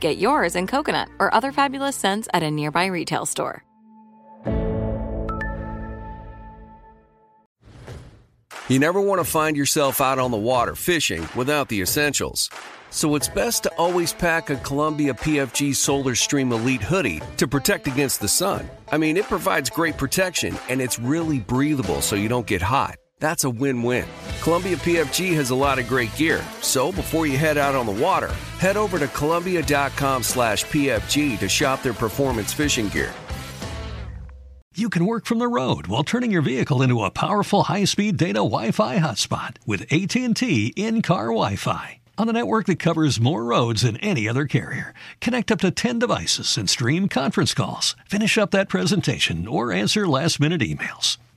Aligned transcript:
Get 0.00 0.18
yours 0.18 0.56
in 0.56 0.66
coconut 0.66 1.08
or 1.18 1.32
other 1.32 1.52
fabulous 1.52 1.96
scents 1.96 2.28
at 2.34 2.42
a 2.42 2.50
nearby 2.50 2.86
retail 2.86 3.26
store. 3.26 3.64
You 8.68 8.78
never 8.78 9.00
want 9.00 9.18
to 9.18 9.24
find 9.24 9.56
yourself 9.56 10.02
out 10.02 10.18
on 10.18 10.30
the 10.30 10.36
water 10.36 10.74
fishing 10.74 11.26
without 11.34 11.70
the 11.70 11.80
essentials. 11.80 12.50
So 12.90 13.14
it's 13.14 13.28
best 13.28 13.62
to 13.62 13.70
always 13.78 14.12
pack 14.12 14.50
a 14.50 14.56
Columbia 14.56 15.14
PFG 15.14 15.74
Solar 15.74 16.14
Stream 16.14 16.52
Elite 16.52 16.82
hoodie 16.82 17.22
to 17.38 17.48
protect 17.48 17.86
against 17.86 18.20
the 18.20 18.28
sun. 18.28 18.68
I 18.92 18.98
mean, 18.98 19.16
it 19.16 19.24
provides 19.24 19.70
great 19.70 19.96
protection 19.96 20.54
and 20.68 20.82
it's 20.82 20.98
really 20.98 21.38
breathable 21.38 22.02
so 22.02 22.14
you 22.14 22.28
don't 22.28 22.46
get 22.46 22.60
hot. 22.60 22.96
That's 23.18 23.44
a 23.44 23.50
win-win. 23.50 24.06
Columbia 24.40 24.76
PFG 24.76 25.34
has 25.34 25.50
a 25.50 25.54
lot 25.54 25.78
of 25.78 25.88
great 25.88 26.14
gear, 26.16 26.44
so 26.62 26.92
before 26.92 27.26
you 27.26 27.36
head 27.36 27.58
out 27.58 27.74
on 27.74 27.86
the 27.86 28.02
water, 28.02 28.32
head 28.58 28.76
over 28.76 28.98
to 28.98 29.08
Columbia.com 29.08 30.22
slash 30.22 30.64
PFG 30.64 31.38
to 31.38 31.48
shop 31.48 31.82
their 31.82 31.94
performance 31.94 32.52
fishing 32.52 32.88
gear. 32.88 33.12
You 34.78 34.88
can 34.88 35.06
work 35.06 35.26
from 35.26 35.40
the 35.40 35.48
road 35.48 35.88
while 35.88 36.04
turning 36.04 36.30
your 36.30 36.42
vehicle 36.42 36.82
into 36.82 37.02
a 37.02 37.10
powerful 37.10 37.64
high-speed 37.64 38.16
data 38.16 38.34
Wi-Fi 38.34 38.98
hotspot 38.98 39.56
with 39.66 39.92
AT&T 39.92 40.72
in-car 40.76 41.26
Wi-Fi. 41.26 41.98
On 42.16 42.28
a 42.28 42.32
network 42.32 42.66
that 42.66 42.78
covers 42.78 43.20
more 43.20 43.44
roads 43.44 43.82
than 43.82 43.96
any 43.96 44.28
other 44.28 44.46
carrier, 44.46 44.94
connect 45.20 45.50
up 45.50 45.60
to 45.62 45.72
10 45.72 45.98
devices 45.98 46.56
and 46.56 46.70
stream 46.70 47.08
conference 47.08 47.54
calls, 47.54 47.96
finish 48.06 48.38
up 48.38 48.52
that 48.52 48.68
presentation, 48.68 49.48
or 49.48 49.72
answer 49.72 50.06
last-minute 50.06 50.60
emails. 50.60 51.16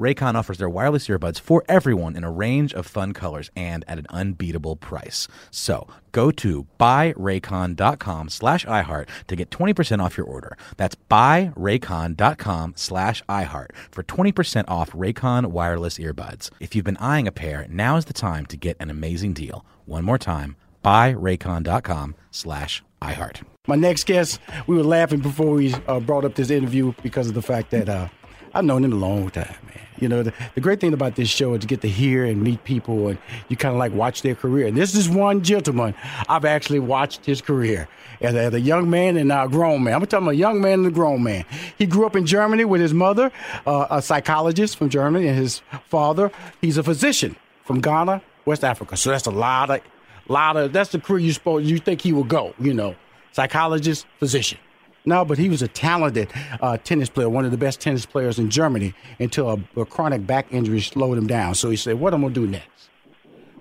Raycon 0.00 0.34
offers 0.34 0.56
their 0.56 0.68
wireless 0.68 1.08
earbuds 1.08 1.38
for 1.38 1.62
everyone 1.68 2.16
in 2.16 2.24
a 2.24 2.30
range 2.30 2.72
of 2.72 2.86
fun 2.86 3.12
colors 3.12 3.50
and 3.54 3.84
at 3.86 3.98
an 3.98 4.06
unbeatable 4.08 4.76
price. 4.76 5.28
So 5.50 5.86
go 6.12 6.30
to 6.30 6.66
buyraycon.com 6.80 8.30
slash 8.30 8.64
iHeart 8.64 9.08
to 9.26 9.36
get 9.36 9.50
20% 9.50 10.02
off 10.02 10.16
your 10.16 10.26
order. 10.26 10.56
That's 10.78 10.96
buyraycon.com 11.10 12.72
slash 12.76 13.22
iHeart 13.28 13.70
for 13.90 14.02
20% 14.02 14.64
off 14.68 14.90
Raycon 14.92 15.48
wireless 15.48 15.98
earbuds. 15.98 16.50
If 16.60 16.74
you've 16.74 16.86
been 16.86 16.96
eyeing 16.96 17.28
a 17.28 17.32
pair, 17.32 17.66
now 17.68 17.96
is 17.96 18.06
the 18.06 18.14
time 18.14 18.46
to 18.46 18.56
get 18.56 18.78
an 18.80 18.88
amazing 18.88 19.34
deal. 19.34 19.66
One 19.84 20.04
more 20.04 20.18
time, 20.18 20.56
buyraycon.com 20.82 22.14
slash 22.30 22.82
iHeart. 23.02 23.42
My 23.66 23.76
next 23.76 24.06
guest, 24.06 24.40
we 24.66 24.76
were 24.76 24.82
laughing 24.82 25.20
before 25.20 25.50
we 25.50 25.74
uh, 25.86 26.00
brought 26.00 26.24
up 26.24 26.34
this 26.34 26.48
interview 26.48 26.94
because 27.02 27.28
of 27.28 27.34
the 27.34 27.42
fact 27.42 27.70
that 27.72 27.88
uh, 27.88 28.08
I've 28.54 28.64
known 28.64 28.84
him 28.84 28.92
a 28.92 28.96
long 28.96 29.30
time, 29.30 29.54
man. 29.66 29.80
You 30.00 30.08
know, 30.08 30.22
the, 30.22 30.32
the, 30.54 30.62
great 30.62 30.80
thing 30.80 30.94
about 30.94 31.16
this 31.16 31.28
show 31.28 31.52
is 31.52 31.60
to 31.60 31.66
get 31.66 31.82
to 31.82 31.88
hear 31.88 32.24
and 32.24 32.42
meet 32.42 32.64
people 32.64 33.08
and 33.08 33.18
you 33.48 33.56
kind 33.56 33.74
of 33.74 33.78
like 33.78 33.92
watch 33.92 34.22
their 34.22 34.34
career. 34.34 34.66
And 34.66 34.76
this 34.76 34.94
is 34.94 35.10
one 35.10 35.42
gentleman 35.42 35.94
I've 36.26 36.46
actually 36.46 36.78
watched 36.78 37.26
his 37.26 37.42
career 37.42 37.86
as 38.22 38.34
a, 38.34 38.38
as 38.44 38.54
a 38.54 38.60
young 38.60 38.88
man 38.88 39.18
and 39.18 39.28
now 39.28 39.44
a 39.44 39.48
grown 39.48 39.84
man. 39.84 39.94
I'm 39.94 40.00
talking 40.06 40.24
about 40.24 40.34
a 40.34 40.36
young 40.36 40.60
man 40.60 40.80
and 40.80 40.86
a 40.86 40.90
grown 40.90 41.22
man. 41.22 41.44
He 41.76 41.84
grew 41.84 42.06
up 42.06 42.16
in 42.16 42.24
Germany 42.24 42.64
with 42.64 42.80
his 42.80 42.94
mother, 42.94 43.30
uh, 43.66 43.86
a 43.90 44.00
psychologist 44.00 44.78
from 44.78 44.88
Germany, 44.88 45.28
and 45.28 45.36
his 45.36 45.60
father, 45.88 46.32
he's 46.62 46.78
a 46.78 46.82
physician 46.82 47.36
from 47.64 47.82
Ghana, 47.82 48.22
West 48.46 48.64
Africa. 48.64 48.96
So 48.96 49.10
that's 49.10 49.26
a 49.26 49.30
lot 49.30 49.68
of, 49.68 49.80
lot 50.28 50.56
of, 50.56 50.72
that's 50.72 50.92
the 50.92 50.98
career 50.98 51.20
you 51.20 51.32
suppose 51.32 51.70
you 51.70 51.78
think 51.78 52.00
he 52.00 52.12
would 52.14 52.28
go, 52.28 52.54
you 52.58 52.72
know, 52.72 52.96
psychologist, 53.32 54.06
physician. 54.18 54.58
No, 55.04 55.24
but 55.24 55.38
he 55.38 55.48
was 55.48 55.62
a 55.62 55.68
talented 55.68 56.30
uh, 56.60 56.76
tennis 56.78 57.08
player, 57.08 57.28
one 57.28 57.44
of 57.44 57.50
the 57.50 57.56
best 57.56 57.80
tennis 57.80 58.04
players 58.04 58.38
in 58.38 58.50
Germany, 58.50 58.94
until 59.18 59.50
a, 59.50 59.80
a, 59.80 59.86
chronic 59.86 60.26
back 60.26 60.52
injury 60.52 60.80
slowed 60.80 61.16
him 61.16 61.26
down. 61.26 61.54
So 61.54 61.70
he 61.70 61.76
said, 61.76 61.98
"What 61.98 62.12
am 62.12 62.24
I'm 62.24 62.32
gonna 62.32 62.34
do 62.34 62.46
next? 62.46 62.90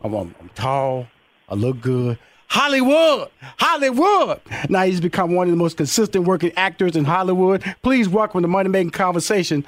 I'm, 0.04 0.14
I'm, 0.14 0.36
I'm 0.40 0.50
tall, 0.50 1.08
I 1.48 1.56
look 1.56 1.82
good." 1.82 2.20
Hollywood, 2.50 3.30
Hollywood. 3.60 4.42
Now 4.70 4.84
he's 4.84 5.00
become 5.00 5.36
one 5.36 5.48
of 5.48 5.52
the 5.52 5.58
most 5.58 5.78
consistent 5.78 6.26
working 6.26 6.52
actors 6.58 6.96
in 6.96 7.06
Hollywood. 7.06 7.64
Please 7.84 8.10
welcome 8.10 8.42
the 8.42 8.48
money 8.48 8.70
making 8.70 8.90
conversation. 8.90 9.64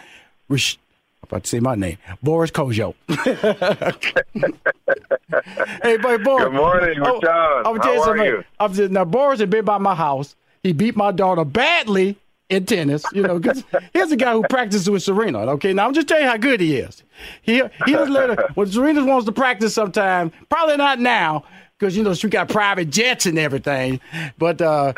Rish- 0.50 0.80
I'm 1.22 1.28
about 1.30 1.44
to 1.44 1.50
say 1.50 1.60
my 1.60 1.76
name, 1.76 2.00
Boris 2.24 2.50
Kodjoe. 2.50 2.96
hey, 5.84 5.98
buddy, 5.98 6.24
Boris. 6.24 6.46
Good 6.46 6.54
morning, 6.54 6.96
John. 6.96 7.62
Oh, 7.66 7.76
I'm 7.76 7.80
How 7.80 8.10
are 8.10 8.26
you? 8.26 8.44
I'm 8.60 8.74
just, 8.74 8.92
now 8.92 9.06
Boris 9.06 9.40
had 9.40 9.52
been 9.52 9.64
by 9.64 9.78
my 9.78 9.94
house. 9.94 10.36
He 10.64 10.74
beat 10.74 10.96
my 10.96 11.12
daughter 11.12 11.44
badly 11.44 12.18
in 12.50 12.66
tennis, 12.66 13.04
you 13.14 13.24
know, 13.24 13.40
because 13.40 13.64
here's 13.94 14.12
a 14.12 14.18
guy 14.18 14.34
who 14.34 14.44
practices 14.44 14.90
with 14.90 15.02
Serena. 15.02 15.40
Okay, 15.40 15.74
now 15.74 15.88
I'm 15.88 15.94
just 15.94 16.08
telling 16.08 16.24
you 16.26 16.30
how 16.30 16.38
good 16.38 16.60
he 16.60 16.78
is. 16.78 17.04
He 17.42 17.64
he 17.86 17.96
let 17.96 18.30
her 18.30 18.48
when 18.56 18.68
Serena 18.68 19.04
wants 19.06 19.26
to 19.26 19.32
practice 19.32 19.74
sometime, 19.74 20.32
probably 20.50 20.78
not 20.78 21.00
now, 21.00 21.46
because 21.82 21.98
you 21.98 22.04
know 22.04 22.14
she 22.14 22.30
got 22.30 22.48
private 22.48 22.92
jets 22.92 23.26
and 23.26 23.40
everything. 23.40 24.00
But 24.38 24.62
uh, 24.62 24.94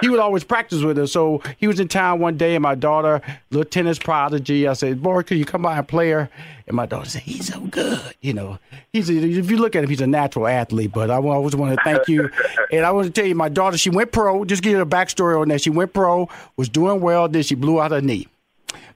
he 0.00 0.08
would 0.08 0.20
always 0.20 0.44
practice 0.44 0.82
with 0.82 0.96
her. 0.96 1.08
So 1.08 1.42
he 1.56 1.66
was 1.66 1.80
in 1.80 1.88
town 1.88 2.20
one 2.20 2.36
day, 2.36 2.54
and 2.54 2.62
my 2.62 2.76
daughter, 2.76 3.20
little 3.50 3.68
tennis 3.68 3.98
prodigy, 3.98 4.68
I 4.68 4.74
said, 4.74 5.02
"Boy, 5.02 5.22
could 5.24 5.36
you 5.36 5.44
come 5.44 5.62
by 5.62 5.76
and 5.76 5.88
play 5.88 6.10
her?" 6.10 6.30
And 6.68 6.76
my 6.76 6.86
daughter 6.86 7.08
said, 7.08 7.22
"He's 7.22 7.52
so 7.52 7.60
good." 7.62 8.14
You 8.20 8.34
know, 8.34 8.58
he's 8.92 9.10
a, 9.10 9.14
if 9.14 9.50
you 9.50 9.56
look 9.56 9.74
at 9.74 9.82
him, 9.82 9.90
he's 9.90 10.00
a 10.00 10.06
natural 10.06 10.46
athlete. 10.46 10.92
But 10.92 11.10
I 11.10 11.16
always 11.16 11.56
want 11.56 11.76
to 11.76 11.82
thank 11.82 12.06
you, 12.06 12.30
and 12.70 12.86
I 12.86 12.92
want 12.92 13.06
to 13.06 13.12
tell 13.12 13.26
you, 13.26 13.34
my 13.34 13.48
daughter, 13.48 13.76
she 13.76 13.90
went 13.90 14.12
pro. 14.12 14.44
Just 14.44 14.62
give 14.62 14.72
you 14.72 14.80
a 14.80 14.86
backstory 14.86 15.40
on 15.40 15.48
that. 15.48 15.60
She 15.60 15.70
went 15.70 15.92
pro, 15.92 16.28
was 16.56 16.68
doing 16.68 17.00
well, 17.00 17.28
then 17.28 17.42
she 17.42 17.56
blew 17.56 17.80
out 17.80 17.90
her 17.90 18.00
knee. 18.00 18.28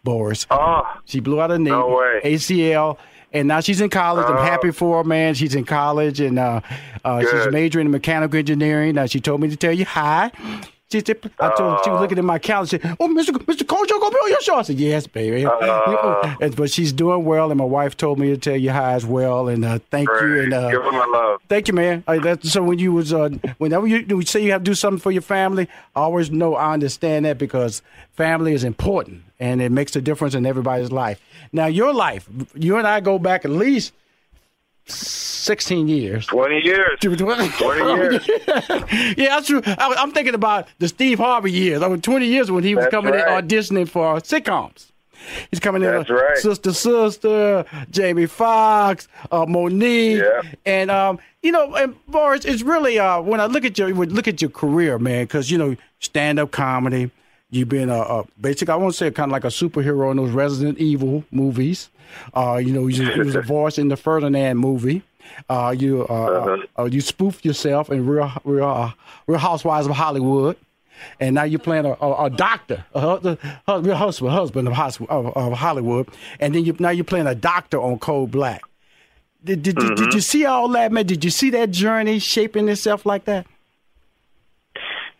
Boris. 0.04 0.46
Oh, 0.50 0.82
she 1.04 1.20
blew 1.20 1.40
out 1.40 1.50
her 1.50 1.58
knee. 1.58 1.70
No 1.70 1.96
way. 1.96 2.20
ACL 2.24 2.98
and 3.32 3.48
now 3.48 3.60
she's 3.60 3.80
in 3.80 3.90
college. 3.90 4.26
I'm 4.26 4.44
happy 4.46 4.68
Oh. 4.68 4.72
for 4.72 4.98
her, 4.98 5.04
man. 5.04 5.34
She's 5.34 5.54
in 5.54 5.64
college, 5.64 6.20
and 6.20 6.38
uh, 6.38 6.60
uh, 7.04 7.20
she's 7.20 7.52
majoring 7.52 7.86
in 7.86 7.92
mechanical 7.92 8.38
engineering. 8.38 8.94
Now 8.94 9.06
she 9.06 9.20
told 9.20 9.40
me 9.40 9.48
to 9.48 9.56
tell 9.56 9.72
you 9.72 9.84
hi. 9.84 10.30
She 10.92 11.00
said, 11.00 11.18
I 11.40 11.48
told 11.56 11.78
her, 11.78 11.84
she 11.84 11.90
was 11.90 12.00
looking 12.02 12.18
at 12.18 12.24
my 12.24 12.38
calendar. 12.38 12.68
She 12.68 12.78
said, 12.78 12.96
"Oh, 13.00 13.08
Mr. 13.08 13.30
Mr. 13.30 13.66
Coach, 13.66 13.88
you're 13.90 13.98
gonna 13.98 14.10
be 14.10 14.18
on 14.18 14.30
your 14.30 14.40
show?" 14.42 14.56
I 14.56 14.62
said, 14.62 14.78
"Yes, 14.78 15.06
baby." 15.06 15.46
Oh. 15.46 16.36
And- 16.40 16.54
but 16.54 16.70
she's 16.70 16.92
doing 16.92 17.24
well, 17.24 17.50
and 17.50 17.58
my 17.58 17.64
wife 17.64 17.96
told 17.96 18.18
me 18.18 18.28
to 18.28 18.36
tell 18.36 18.56
you 18.56 18.70
hi 18.70 18.92
as 18.92 19.06
well. 19.06 19.48
And 19.48 19.64
uh, 19.64 19.78
thank 19.90 20.08
you. 20.08 20.42
And 20.42 20.52
uh, 20.52 20.70
Give 20.70 20.82
him 20.84 20.92
my 20.92 21.06
love. 21.06 21.40
Thank 21.48 21.66
you, 21.68 21.74
man. 21.74 22.04
Uh, 22.06 22.18
that, 22.20 22.44
so 22.44 22.62
when 22.62 22.78
you 22.78 22.92
was 22.92 23.12
uh, 23.12 23.30
whenever 23.58 23.86
you, 23.86 24.04
you 24.08 24.22
say 24.22 24.44
you 24.44 24.52
have 24.52 24.60
to 24.60 24.70
do 24.70 24.74
something 24.74 25.00
for 25.00 25.10
your 25.10 25.22
family, 25.22 25.66
I 25.96 26.00
always 26.00 26.30
know 26.30 26.54
I 26.54 26.72
understand 26.74 27.24
that 27.24 27.38
because 27.38 27.80
family 28.12 28.52
is 28.52 28.64
important 28.64 29.22
and 29.40 29.62
it 29.62 29.72
makes 29.72 29.96
a 29.96 30.00
difference 30.02 30.34
in 30.34 30.44
everybody's 30.46 30.92
life. 30.92 31.20
Now, 31.52 31.66
your 31.66 31.92
life, 31.94 32.28
you 32.54 32.76
and 32.76 32.86
I 32.86 33.00
go 33.00 33.18
back 33.18 33.44
at 33.44 33.50
least 33.50 33.92
16 34.86 35.88
years. 35.88 36.26
20 36.26 36.60
years. 36.60 36.98
20 37.00 37.24
years. 37.84 38.28
yeah, 38.48 39.14
that's 39.16 39.46
true. 39.46 39.62
I, 39.64 39.94
am 39.98 40.12
thinking 40.12 40.34
about 40.34 40.68
the 40.78 40.88
Steve 40.88 41.18
Harvey 41.18 41.52
years. 41.52 41.82
I 41.82 41.88
mean, 41.88 42.00
20 42.00 42.26
years 42.26 42.50
when 42.50 42.64
he 42.64 42.74
was 42.74 42.84
That's 42.84 42.92
coming 42.92 43.14
right. 43.14 43.42
in 43.42 43.48
auditioning 43.48 43.88
for 43.88 44.16
sitcoms. 44.16 44.92
He's 45.50 45.60
coming 45.60 45.82
in, 45.82 45.90
That's 45.90 46.10
uh, 46.10 46.14
right. 46.14 46.36
Sister 46.36 46.72
Sister, 46.72 47.64
Jamie 47.90 48.26
Foxx, 48.26 49.06
uh, 49.30 49.46
Monique, 49.46 50.18
Yeah. 50.18 50.42
and 50.66 50.90
um, 50.90 51.18
you 51.42 51.52
know, 51.52 51.74
and 51.74 51.94
Boris, 52.06 52.44
it's 52.44 52.62
really 52.62 52.98
uh, 52.98 53.20
when 53.20 53.40
I 53.40 53.46
look 53.46 53.64
at 53.64 53.78
your 53.78 53.92
look 53.94 54.26
at 54.26 54.42
your 54.42 54.50
career, 54.50 54.98
man, 54.98 55.24
because 55.24 55.50
you 55.50 55.58
know, 55.58 55.76
stand 56.00 56.38
up 56.40 56.50
comedy. 56.50 57.10
You've 57.52 57.68
been 57.68 57.90
a, 57.90 58.00
a 58.00 58.24
basically, 58.40 58.72
I 58.72 58.76
want 58.76 58.92
to 58.94 58.96
say, 58.96 59.10
kind 59.10 59.30
of 59.30 59.32
like 59.32 59.44
a 59.44 59.48
superhero 59.48 60.10
in 60.10 60.16
those 60.16 60.30
Resident 60.30 60.78
Evil 60.78 61.22
movies. 61.30 61.90
Uh, 62.34 62.56
you 62.56 62.72
know, 62.72 62.86
you, 62.86 63.04
you 63.12 63.24
was 63.24 63.34
a 63.34 63.42
voice 63.58 63.76
in 63.78 63.88
the 63.88 63.96
Ferdinand 63.96 64.56
movie. 64.56 65.02
Uh, 65.50 65.74
you 65.78 66.06
uh, 66.08 66.14
Uh-huh. 66.14 66.56
uh, 66.78 66.84
you 66.86 67.00
spoof 67.02 67.44
yourself 67.44 67.90
in 67.90 68.06
Real 68.06 68.32
Real 68.44 68.64
uh, 68.68 68.92
Real 69.26 69.38
Housewives 69.38 69.86
of 69.86 69.92
Hollywood, 69.94 70.56
and 71.20 71.34
now 71.34 71.42
you're 71.44 71.60
playing 71.60 71.84
a, 71.84 71.92
a, 72.00 72.24
a 72.24 72.30
doctor, 72.30 72.84
a, 72.94 73.18
real 73.80 73.96
husband, 73.96 74.32
husband 74.32 74.68
of, 74.68 74.74
of, 75.10 75.36
of 75.36 75.52
Hollywood, 75.52 76.08
and 76.40 76.54
then 76.54 76.64
you 76.64 76.74
now 76.78 76.88
you're 76.90 77.04
playing 77.04 77.26
a 77.26 77.34
doctor 77.34 77.78
on 77.78 77.98
Code 77.98 78.30
Black. 78.30 78.62
Did, 79.44 79.62
did, 79.62 79.76
did, 79.76 79.96
did 79.96 80.14
you 80.14 80.20
see 80.20 80.44
all 80.46 80.68
that, 80.68 80.90
man? 80.92 81.04
Did 81.04 81.22
you 81.24 81.30
see 81.30 81.50
that 81.50 81.70
journey 81.70 82.18
shaping 82.18 82.68
itself 82.68 83.04
like 83.04 83.24
that? 83.26 83.46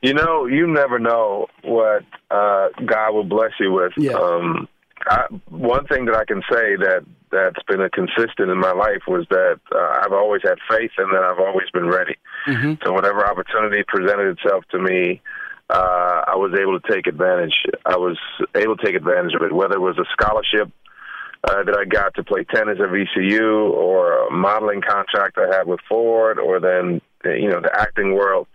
You 0.03 0.15
know, 0.15 0.47
you 0.47 0.67
never 0.67 0.99
know 0.99 1.47
what 1.63 2.05
uh, 2.31 2.69
God 2.85 3.13
will 3.13 3.25
bless 3.25 3.53
you 3.61 3.73
with. 3.73 3.93
Yeah. 3.97 4.13
Um, 4.13 4.69
I, 5.07 5.27
one 5.49 5.87
thing 5.87 6.07
that 6.07 6.17
I 6.17 6.25
can 6.25 6.43
say 6.51 6.77
that 6.77 7.05
that's 7.31 7.63
been 7.67 7.81
a 7.81 7.89
consistent 7.89 8.51
in 8.51 8.59
my 8.59 8.73
life 8.73 9.03
was 9.09 9.27
that 9.31 9.61
uh, 9.75 10.01
I've 10.05 10.13
always 10.13 10.43
had 10.45 10.59
faith 10.69 10.91
and 10.99 11.13
that 11.13 11.23
I've 11.23 11.39
always 11.39 11.71
been 11.73 11.89
ready. 11.89 12.17
So 12.85 12.93
whatever 12.93 13.27
opportunity 13.27 13.83
presented 13.87 14.39
itself 14.39 14.65
to 14.73 14.79
me, 14.79 15.23
uh, 15.71 16.25
I 16.29 16.37
was 16.37 16.53
able 16.61 16.79
to 16.79 16.93
take 16.93 17.07
advantage. 17.07 17.55
I 17.87 17.97
was 17.97 18.19
able 18.55 18.77
to 18.77 18.85
take 18.85 18.95
advantage 18.95 19.35
of 19.35 19.43
it, 19.43 19.53
whether 19.53 19.77
it 19.77 19.81
was 19.81 19.99
a 19.99 20.05
scholarship 20.13 20.71
uh, 21.45 21.65
that 21.65 21.77
I 21.77 21.85
got 21.85 22.15
to 22.15 22.23
play 22.23 22.45
tennis 22.45 22.79
at 22.81 22.91
VCU, 22.91 23.71
or 23.71 24.29
a 24.29 24.31
modeling 24.31 24.83
contract 24.83 25.39
I 25.39 25.57
had 25.57 25.67
with 25.67 25.81
Ford, 25.89 26.39
or 26.39 26.61
then 26.61 27.01
you 27.25 27.49
know 27.49 27.61
the 27.61 27.71
acting 27.75 28.15
world. 28.15 28.47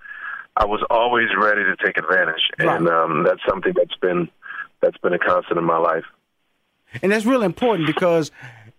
I 0.59 0.65
was 0.65 0.83
always 0.89 1.27
ready 1.37 1.63
to 1.63 1.75
take 1.85 1.97
advantage, 1.97 2.41
and 2.57 2.87
um, 2.89 3.23
that's 3.23 3.41
something 3.47 3.73
that's 3.75 3.95
been 4.01 4.27
that's 4.81 4.97
been 4.97 5.13
a 5.13 5.19
constant 5.19 5.57
in 5.59 5.63
my 5.65 5.77
life. 5.77 6.05
and 7.01 7.11
that's 7.11 7.25
really 7.25 7.45
important 7.45 7.87
because 7.87 8.31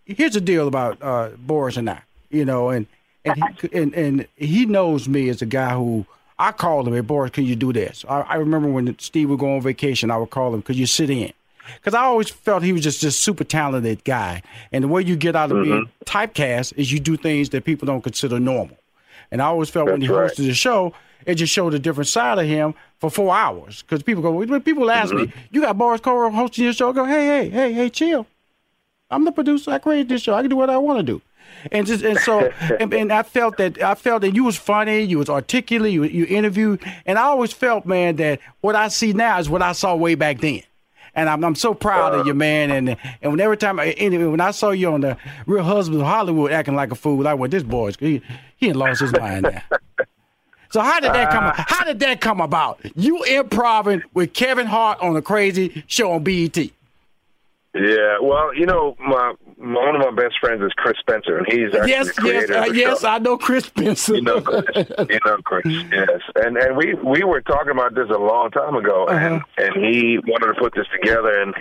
here's 0.04 0.34
the 0.34 0.40
deal 0.40 0.66
about 0.69 0.98
uh, 1.00 1.30
Boris 1.38 1.76
and 1.76 1.88
I, 1.88 2.02
you 2.30 2.44
know, 2.44 2.70
and 2.70 2.86
and 3.25 3.36
he, 3.60 3.69
and 3.72 3.94
and 3.94 4.26
he 4.36 4.66
knows 4.66 5.08
me 5.08 5.28
as 5.28 5.40
a 5.42 5.46
guy 5.46 5.75
who 5.75 6.04
I 6.38 6.52
called 6.52 6.88
him, 6.88 6.94
hey, 6.94 7.00
Boris, 7.00 7.30
can 7.30 7.44
you 7.44 7.54
do 7.56 7.72
this? 7.72 8.04
I, 8.08 8.20
I 8.22 8.34
remember 8.36 8.69
when 8.69 8.98
Steve 8.98 9.31
would 9.31 9.38
go 9.38 9.54
on 9.54 9.60
vacation, 9.60 10.10
I 10.10 10.16
would 10.16 10.31
call 10.31 10.54
him, 10.54 10.62
could 10.62 10.76
you 10.76 10.86
sit 10.86 11.10
in? 11.10 11.32
Because 11.76 11.94
I 11.94 12.02
always 12.02 12.31
felt 12.31 12.62
he 12.62 12.72
was 12.72 12.82
just 12.82 13.00
just 13.00 13.20
super 13.20 13.44
talented 13.44 14.02
guy, 14.02 14.42
and 14.72 14.82
the 14.82 14.88
way 14.88 15.02
you 15.02 15.16
get 15.16 15.36
out 15.36 15.52
of 15.52 15.62
being 15.62 15.88
typecast 16.06 16.72
is 16.76 16.90
you 16.90 16.98
do 16.98 17.16
things 17.16 17.50
that 17.50 17.64
people 17.64 17.86
don't 17.86 18.02
consider 18.02 18.40
normal. 18.40 18.78
And 19.31 19.42
I 19.42 19.46
always 19.46 19.69
felt 19.69 19.90
when 19.90 20.00
he 20.00 20.06
That's 20.06 20.16
right. 20.16 20.31
hosted 20.31 20.46
the 20.46 20.54
show, 20.54 20.94
it 21.26 21.37
just 21.37 21.53
showed 21.53 21.75
a 21.75 21.79
different 21.79 22.09
side 22.09 22.38
of 22.38 22.47
him 22.47 22.75
for 22.99 23.11
four 23.11 23.35
hours. 23.35 23.82
Because 23.82 24.03
people 24.03 24.23
go, 24.23 24.32
when 24.32 24.61
people 24.62 24.91
ask 24.91 25.15
me, 25.15 25.26
mm-hmm. 25.26 25.38
you 25.50 25.61
got 25.61 25.76
Boris 25.79 26.00
Cole 26.00 26.31
hosting 26.31 26.65
your 26.65 26.73
show? 26.73 26.91
I 26.91 26.93
go, 26.93 27.05
hey, 27.05 27.26
hey, 27.26 27.49
hey, 27.49 27.73
hey, 27.73 27.91
chill. 27.91 28.26
I'm 29.11 29.25
the 29.25 29.32
producer. 29.32 29.70
I 29.70 29.79
created 29.79 30.09
this 30.09 30.23
show. 30.23 30.35
I 30.35 30.43
can 30.43 30.50
do 30.50 30.56
what 30.56 30.70
I 30.70 30.79
want 30.79 30.99
to 30.99 31.03
do. 31.03 31.23
And 31.73 31.87
just 31.87 32.05
and 32.05 32.19
so 32.19 32.41
and, 32.81 32.93
and 32.93 33.12
I 33.12 33.23
felt 33.23 33.56
that 33.56 33.82
I 33.82 33.94
felt 33.94 34.23
that 34.23 34.35
you 34.35 34.44
was 34.44 34.56
funny, 34.56 35.00
you 35.00 35.19
was 35.19 35.29
articulate, 35.29 35.93
you 35.93 36.05
you 36.05 36.26
interviewed, 36.26 36.82
and 37.06 37.19
I 37.19 37.23
always 37.23 37.53
felt, 37.53 37.87
man, 37.87 38.17
that 38.17 38.41
what 38.61 38.76
I 38.76 38.88
see 38.88 39.12
now 39.12 39.38
is 39.38 39.49
what 39.49 39.62
I 39.62 39.73
saw 39.73 39.94
way 39.97 40.15
back 40.15 40.41
then. 40.41 40.62
And 41.15 41.29
I'm 41.29 41.43
I'm 41.43 41.55
so 41.55 41.75
proud 41.75 42.15
of 42.15 42.26
you, 42.26 42.35
man. 42.35 42.70
And 42.70 42.97
and 43.23 43.32
when 43.32 43.41
every 43.41 43.56
time 43.56 43.81
I, 43.81 43.91
anyway, 43.93 44.26
when 44.26 44.41
I 44.41 44.50
saw 44.53 44.70
you 44.70 44.93
on 44.93 45.00
the 45.00 45.17
Real 45.47 45.65
Husbands 45.65 46.00
of 46.00 46.06
Hollywood 46.06 46.53
acting 46.53 46.76
like 46.76 46.93
a 46.93 46.94
fool, 46.94 47.26
I 47.26 47.35
went, 47.35 47.50
this 47.50 47.62
boy's 47.62 47.97
he 47.97 48.23
he 48.56 48.69
ain't 48.69 48.76
lost 48.76 49.00
his 49.00 49.12
mind 49.12 49.43
now. 49.43 49.62
So 50.70 50.81
how 50.81 51.00
did 51.00 51.12
that 51.15 51.31
come? 51.31 51.53
How 51.56 51.85
did 51.85 52.00
that 52.00 52.20
come 52.20 52.41
about? 52.41 52.81
You 52.94 53.23
improving 53.25 54.03
with 54.15 54.32
Kevin 54.35 54.67
Hart 54.67 54.99
on 55.00 55.17
a 55.17 55.23
crazy 55.23 55.82
show 55.87 56.12
on 56.12 56.23
BET. 56.25 56.56
Yeah, 57.75 58.19
well, 58.23 58.53
you 58.55 58.65
know, 58.67 58.97
my, 58.99 59.35
my 59.59 59.85
one 59.85 59.94
of 59.94 60.00
my 60.00 60.23
best 60.23 60.37
friends 60.41 60.62
is 60.62 60.73
Chris 60.76 60.97
Spencer, 60.99 61.37
and 61.37 61.47
he's 61.53 61.73
actually 61.75 61.91
Yes, 61.91 62.17
the 62.17 62.26
yes, 62.26 62.50
uh, 62.50 62.65
yes. 62.73 63.00
show. 63.03 63.09
I 63.09 63.19
know 63.19 63.37
Chris 63.37 63.67
Spencer. 63.67 64.17
You 64.17 64.23
know, 64.23 64.41
Chris. 64.41 64.65
you 65.09 65.20
know, 65.25 65.37
Chris. 65.44 65.67
Yes, 65.67 66.20
and 66.37 66.56
and 66.56 66.76
we 66.76 66.94
we 66.94 67.23
were 67.25 67.43
talking 67.43 67.70
about 67.70 67.94
this 67.94 68.09
a 68.09 68.19
long 68.19 68.50
time 68.50 68.75
ago, 68.75 69.06
and 69.09 69.35
Uh-huh. 69.37 69.65
and 69.65 69.85
he 69.85 70.19
wanted 70.26 70.55
to 70.55 70.55
put 70.55 70.75
this 70.75 70.87
together, 70.93 71.41
and 71.41 71.55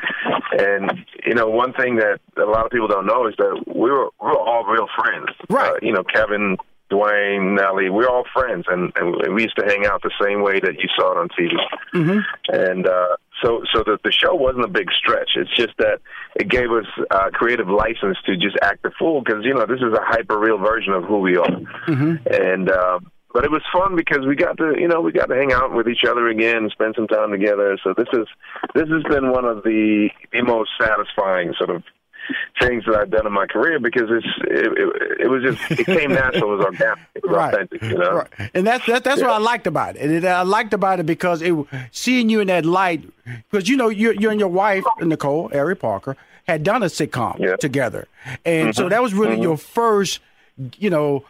and 0.60 1.06
you 1.26 1.36
know, 1.36 1.50
one 1.50 1.74
thing 1.74 1.98
that 1.98 2.20
a 2.38 2.46
lot 2.46 2.66
of 2.66 2.72
people 2.72 2.88
don't 2.88 3.06
know 3.06 3.28
is 3.28 3.36
that 3.38 3.64
we 3.68 3.92
were 3.92 4.06
we 4.22 4.28
were 4.28 4.40
all 4.40 4.64
real 4.66 4.88
friends. 4.96 5.28
Right. 5.50 5.72
Uh, 5.72 5.76
you 5.82 5.92
know, 5.92 6.04
Kevin, 6.04 6.58
Duane, 6.90 7.56
Nelly, 7.56 7.90
we're 7.90 8.08
all 8.08 8.24
friends, 8.34 8.66
and 8.68 8.92
and 8.96 9.34
we 9.34 9.44
used 9.44 9.58
to 9.58 9.66
hang 9.66 9.86
out 9.86 10.02
the 10.02 10.12
same 10.22 10.42
way 10.42 10.60
that 10.60 10.76
you 10.80 10.90
saw 10.98 11.12
it 11.12 11.18
on 11.18 11.28
TV. 11.30 11.54
Mm-hmm. 11.94 12.20
And 12.54 12.88
uh, 12.88 13.18
so 13.44 13.62
so 13.74 13.84
the 13.84 13.98
the 14.04 14.12
show 14.12 14.34
wasn't 14.34 14.66
a 14.66 14.70
big 14.70 14.90
stretch. 14.92 15.32
It's 15.36 15.54
just 15.56 15.76
that 15.80 16.00
it 16.36 16.50
gave 16.50 16.72
us 16.72 16.86
uh, 17.12 17.30
creative 17.34 17.68
license 17.68 18.18
to 18.26 18.38
just 18.38 18.58
act 18.62 18.84
the 18.84 18.92
fool 18.98 19.22
because 19.22 19.44
you 19.44 19.54
know 19.54 19.66
this 19.66 19.82
is 19.82 19.94
a 19.94 20.02
hyper 20.02 20.40
real 20.40 20.58
version 20.58 20.94
of 20.94 21.04
who 21.04 21.20
we 21.20 21.36
are. 21.38 21.60
Mm-hmm. 21.88 22.16
And 22.32 22.70
uh, 22.70 23.00
but 23.34 23.44
it 23.44 23.52
was 23.52 23.62
fun 23.72 23.96
because 23.96 24.26
we 24.26 24.36
got 24.36 24.58
to 24.58 24.76
you 24.80 24.88
know 24.88 25.02
we 25.02 25.12
got 25.12 25.28
to 25.28 25.36
hang 25.36 25.52
out 25.52 25.74
with 25.74 25.88
each 25.88 26.06
other 26.10 26.28
again, 26.28 26.70
spend 26.72 26.96
some 26.96 27.08
time 27.08 27.32
together. 27.32 27.78
So 27.84 27.94
this 27.98 28.08
is 28.14 28.28
this 28.74 28.88
has 28.88 29.04
been 29.04 29.32
one 29.32 29.46
of 29.46 29.64
the 29.64 30.10
the 30.32 30.42
most 30.42 30.72
satisfying 30.80 31.54
sort 31.58 31.70
of 31.70 31.84
things 32.62 32.84
that 32.86 32.96
I've 32.96 33.10
done 33.10 33.26
in 33.28 33.34
my 33.34 33.46
career 33.48 33.80
because 33.80 34.10
it's 34.10 34.26
it, 34.44 34.68
it, 34.78 35.22
it 35.22 35.28
was 35.30 35.44
just 35.44 35.60
it 35.80 35.86
came 35.86 36.12
natural, 36.14 36.54
it 36.54 36.58
was 36.58 36.66
organic, 36.66 37.00
it 37.16 37.24
was 37.24 37.32
Right. 37.36 37.54
authentic, 37.54 37.82
you 37.84 37.98
know. 37.98 38.12
Right. 38.18 38.52
And 38.54 38.66
that's 38.68 38.86
that, 38.88 39.04
that's 39.04 39.22
what 39.22 39.30
I 39.32 39.38
liked 39.38 39.68
about 39.68 39.96
it. 39.96 40.02
And 40.10 40.26
I 40.26 40.42
liked 40.44 40.74
about 40.74 41.00
it 41.00 41.06
because 41.06 41.42
it 41.42 41.54
seeing 41.92 42.30
you 42.30 42.40
in 42.42 42.48
that 42.48 42.66
light 42.66 43.04
because 43.50 43.68
you 43.70 43.78
know 43.78 43.90
you 43.90 44.12
you 44.14 44.30
and 44.30 44.40
your 44.40 44.50
wife 44.50 44.84
Nicole 45.02 45.50
Ari 45.54 45.76
Parker 45.76 46.16
had 46.48 46.64
done 46.64 46.82
a 46.84 46.88
sitcom 46.88 47.40
Yeah. 47.40 47.56
together, 47.58 48.08
and 48.46 48.70
Mm-hmm. 48.70 48.72
so 48.72 48.90
that 48.90 49.02
was 49.02 49.14
really 49.14 49.40
your 49.42 49.58
first, 49.58 50.20
you 50.78 50.90
know, 50.90 51.26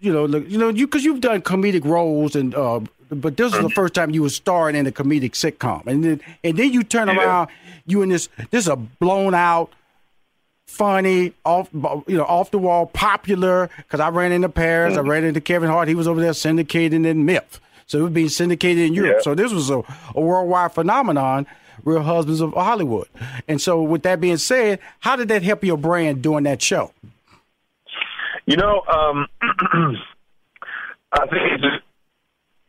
you 0.00 0.12
know, 0.12 0.24
look, 0.26 0.48
you 0.48 0.58
know, 0.58 0.68
you 0.68 0.86
because 0.86 1.04
you've 1.04 1.20
done 1.20 1.42
comedic 1.42 1.84
roles 1.84 2.34
and. 2.36 2.54
uh 2.54 2.80
but 3.12 3.36
this 3.36 3.52
Mm-hmm. 3.52 3.64
was 3.64 3.70
the 3.72 3.74
first 3.74 3.94
time 3.94 4.10
you 4.10 4.22
were 4.22 4.28
starring 4.28 4.76
in 4.76 4.86
a 4.86 4.92
comedic 4.92 5.32
sitcom, 5.32 5.84
and 5.88 6.04
then 6.04 6.20
and 6.44 6.56
then 6.56 6.72
you 6.72 6.84
turn 6.84 7.08
Yeah. 7.08 7.18
around, 7.18 7.48
you 7.84 8.02
in 8.02 8.08
this 8.08 8.28
this 8.52 8.66
is 8.66 8.68
a 8.68 8.76
blown 8.76 9.34
out, 9.34 9.72
funny, 10.70 11.32
off 11.44 11.68
you 11.72 12.16
know 12.16 12.24
off 12.24 12.50
the 12.50 12.58
wall, 12.58 12.86
popular. 12.86 13.68
Because 13.78 14.00
I 14.00 14.08
ran 14.08 14.32
into 14.32 14.48
Paris, 14.48 14.96
Mm-hmm. 14.96 15.06
I 15.06 15.10
ran 15.10 15.24
into 15.24 15.40
Kevin 15.40 15.68
Hart. 15.68 15.88
He 15.88 15.94
was 15.94 16.08
over 16.08 16.20
there 16.20 16.32
syndicated 16.32 17.04
in 17.04 17.24
Myth, 17.24 17.60
so 17.86 17.98
it 17.98 18.02
was 18.02 18.12
being 18.12 18.28
syndicated 18.28 18.84
in 18.84 18.94
Europe. 18.94 19.16
Yeah. 19.18 19.22
So 19.22 19.34
this 19.34 19.52
was 19.52 19.70
a, 19.70 19.82
a 20.14 20.20
worldwide 20.20 20.72
phenomenon. 20.72 21.46
Real 21.84 22.02
Husbands 22.02 22.40
of 22.42 22.52
Hollywood. 22.52 23.08
And 23.48 23.60
so, 23.60 23.82
with 23.82 24.02
that 24.02 24.20
being 24.20 24.36
said, 24.36 24.80
how 25.00 25.16
did 25.16 25.28
that 25.28 25.42
help 25.42 25.64
your 25.64 25.78
brand 25.78 26.20
doing 26.20 26.44
that 26.44 26.60
show? 26.60 26.92
You 28.44 28.56
know, 28.56 28.82
um, 28.86 29.26
I 31.12 31.26
think 31.26 31.42
it's 31.52 31.62
just 31.62 31.82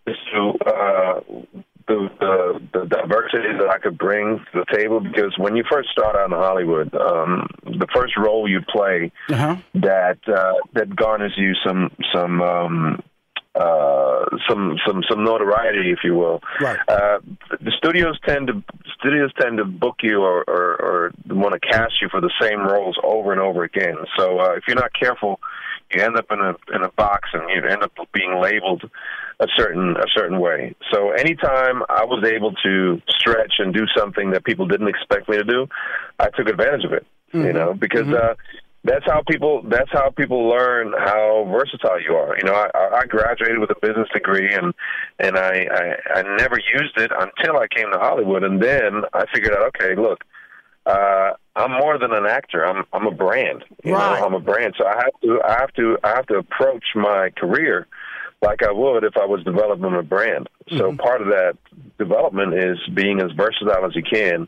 it's 0.07 0.19
to 0.33 0.53
uh, 0.65 1.19
the, 1.91 2.09
the 2.19 2.79
the 2.79 2.85
diversity 2.85 3.51
that 3.59 3.69
I 3.69 3.77
could 3.83 3.97
bring 3.97 4.39
to 4.53 4.63
the 4.63 4.77
table 4.77 4.99
because 4.99 5.33
when 5.37 5.55
you 5.55 5.63
first 5.69 5.89
start 5.89 6.15
out 6.15 6.25
in 6.25 6.31
Hollywood, 6.31 6.93
um, 6.95 7.47
the 7.63 7.87
first 7.93 8.13
role 8.17 8.49
you 8.49 8.61
play 8.77 9.11
Uh-huh. 9.29 9.55
that 9.75 10.19
uh, 10.27 10.53
that 10.73 10.95
garners 10.95 11.33
you 11.37 11.53
some 11.65 11.91
some 12.13 12.41
um, 12.41 13.03
uh, 13.55 14.25
some 14.47 14.77
some 14.87 15.03
some 15.09 15.23
notoriety, 15.23 15.91
if 15.91 15.99
you 16.03 16.15
will. 16.15 16.39
Right. 16.61 16.79
Uh, 16.87 17.19
the 17.59 17.71
studios 17.77 18.17
tend 18.25 18.47
to 18.47 18.63
studios 18.99 19.31
tend 19.39 19.57
to 19.57 19.65
book 19.65 19.97
you 20.01 20.21
or 20.21 20.43
or, 20.47 20.65
or 20.87 21.11
want 21.27 21.53
to 21.53 21.59
cast 21.59 21.93
you 22.01 22.07
for 22.09 22.21
the 22.21 22.31
same 22.41 22.59
roles 22.61 22.97
over 23.03 23.31
and 23.33 23.41
over 23.41 23.63
again. 23.63 23.97
So 24.17 24.39
uh, 24.39 24.53
if 24.55 24.63
you're 24.67 24.81
not 24.85 24.91
careful, 24.97 25.39
you 25.93 26.01
end 26.01 26.17
up 26.17 26.25
in 26.31 26.39
a 26.39 26.55
in 26.75 26.83
a 26.83 26.89
box 26.89 27.29
and 27.33 27.43
you 27.49 27.67
end 27.67 27.83
up 27.83 27.91
being 28.13 28.39
labeled 28.41 28.89
a 29.39 29.47
certain 29.55 29.95
a 29.97 30.05
certain 30.15 30.39
way. 30.39 30.75
So 30.91 31.11
anytime 31.11 31.83
I 31.89 32.05
was 32.05 32.23
able 32.25 32.53
to 32.63 33.01
stretch 33.09 33.53
and 33.59 33.73
do 33.73 33.85
something 33.95 34.31
that 34.31 34.45
people 34.45 34.67
didn't 34.67 34.87
expect 34.87 35.29
me 35.29 35.37
to 35.37 35.43
do, 35.43 35.67
I 36.19 36.29
took 36.29 36.47
advantage 36.47 36.85
of 36.85 36.93
it. 36.93 37.05
You 37.33 37.53
know, 37.53 37.73
because 37.73 38.09
uh, 38.09 38.35
that's 38.83 39.05
how 39.05 39.21
people 39.29 39.63
that's 39.69 39.91
how 39.91 40.09
people 40.09 40.49
learn 40.49 40.93
how 40.97 41.47
versatile 41.51 42.01
you 42.01 42.15
are. 42.15 42.35
You 42.37 42.43
know, 42.43 42.53
I, 42.53 42.99
I 43.01 43.05
graduated 43.05 43.59
with 43.59 43.69
a 43.69 43.79
business 43.81 44.07
degree 44.13 44.53
and 44.53 44.73
and 45.19 45.37
I, 45.37 45.67
I 45.71 46.19
I 46.19 46.21
never 46.37 46.57
used 46.73 46.97
it 46.97 47.11
until 47.11 47.57
I 47.57 47.67
came 47.67 47.91
to 47.91 47.99
Hollywood, 47.99 48.43
and 48.43 48.61
then 48.61 49.03
I 49.13 49.25
figured 49.33 49.53
out, 49.53 49.67
okay, 49.67 49.95
look, 49.95 50.23
uh, 50.85 51.31
I'm 51.55 51.71
more 51.71 51.97
than 51.99 52.13
an 52.13 52.25
actor. 52.25 52.65
I'm 52.65 52.85
I'm 52.93 53.07
a 53.07 53.11
brand. 53.11 53.63
You 53.83 53.93
Right. 53.93 54.19
know, 54.19 54.25
I'm 54.25 54.33
a 54.33 54.39
brand. 54.39 54.75
So 54.77 54.85
I 54.85 54.95
have 55.03 55.21
to 55.23 55.41
I 55.43 55.51
have 55.59 55.73
to 55.73 55.97
I 56.03 56.09
have 56.09 56.27
to 56.27 56.35
approach 56.35 56.85
my 56.95 57.29
career 57.37 57.87
like 58.41 58.63
I 58.63 58.71
would 58.71 59.03
if 59.03 59.17
I 59.17 59.25
was 59.25 59.43
developing 59.43 59.93
a 59.95 60.01
brand. 60.01 60.49
So 60.77 60.95
part 60.95 61.21
of 61.21 61.27
that 61.27 61.57
development 61.99 62.53
is 62.55 62.77
being 62.93 63.19
as 63.21 63.31
versatile 63.33 63.85
as 63.85 63.95
you 63.95 64.03
can 64.03 64.47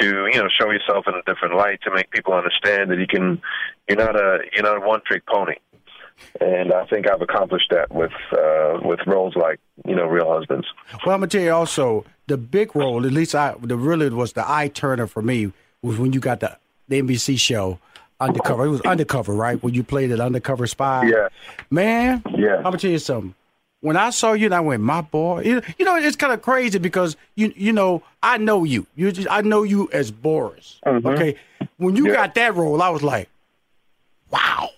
to 0.00 0.06
you 0.32 0.40
know 0.40 0.48
show 0.60 0.70
yourself 0.70 1.06
in 1.06 1.14
a 1.14 1.22
different 1.32 1.54
light 1.56 1.80
to 1.82 1.90
make 1.94 2.10
people 2.10 2.32
understand 2.32 2.90
that 2.90 2.98
you 2.98 3.06
can 3.06 3.40
you're 3.88 3.98
not 3.98 4.16
a 4.16 4.38
you're 4.52 4.64
not 4.64 4.76
a 4.82 4.86
one 4.86 5.00
trick 5.06 5.24
pony. 5.26 5.54
And 6.40 6.72
I 6.72 6.86
think 6.86 7.10
I've 7.10 7.20
accomplished 7.22 7.70
that 7.70 7.92
with 7.92 8.12
uh, 8.32 8.80
with 8.82 9.00
roles 9.06 9.34
like 9.36 9.60
you 9.86 9.94
know 9.94 10.06
Real 10.06 10.30
Husbands. 10.32 10.66
Well, 11.04 11.14
I'm 11.14 11.20
gonna 11.20 11.26
tell 11.28 11.40
you 11.42 11.52
also 11.52 12.04
the 12.26 12.36
big 12.36 12.74
role. 12.76 13.04
At 13.04 13.12
least 13.12 13.34
I, 13.34 13.54
the 13.60 13.76
really 13.76 14.08
was 14.10 14.32
the 14.34 14.48
eye 14.50 14.68
turner 14.68 15.06
for 15.06 15.22
me 15.22 15.52
was 15.82 15.98
when 15.98 16.12
you 16.12 16.20
got 16.20 16.40
the 16.40 16.56
the 16.88 17.00
NBC 17.02 17.38
show 17.38 17.78
Undercover. 18.20 18.66
It 18.66 18.68
was 18.70 18.80
Undercover, 18.82 19.32
right? 19.34 19.62
When 19.62 19.72
you 19.74 19.82
played 19.82 20.12
an 20.12 20.20
undercover 20.20 20.66
spy. 20.66 21.06
Yeah. 21.06 21.28
Man. 21.70 22.22
Yeah. 22.36 22.56
I'm 22.56 22.64
gonna 22.64 22.78
tell 22.78 22.90
you 22.90 22.98
something. 22.98 23.34
When 23.82 23.96
I 23.96 24.10
saw 24.10 24.34
you, 24.34 24.44
and 24.44 24.54
I 24.54 24.60
went, 24.60 24.82
my 24.82 25.00
boy. 25.00 25.40
You 25.42 25.62
know, 25.86 25.96
it's 25.96 26.16
kind 26.16 26.34
of 26.34 26.42
crazy 26.42 26.78
because 26.78 27.16
you 27.34 27.52
you 27.56 27.72
know 27.72 28.02
I 28.22 28.36
know 28.36 28.64
you. 28.64 28.86
You 28.94 29.10
just, 29.10 29.26
I 29.30 29.40
know 29.40 29.62
you 29.62 29.88
as 29.92 30.10
Boris. 30.10 30.78
Okay. 30.86 31.36
When 31.78 31.96
you 31.96 32.08
Yeah. 32.08 32.14
got 32.16 32.34
that 32.34 32.54
role, 32.56 32.82
I 32.82 32.90
was 32.90 33.02
like, 33.02 33.30
wow. 34.30 34.68